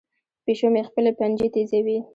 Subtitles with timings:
[0.45, 1.97] پیشو مې خپلې پنجې تیزوي.